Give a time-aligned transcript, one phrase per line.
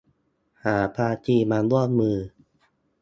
[0.63, 2.17] หาภาคีมาร่วมมือ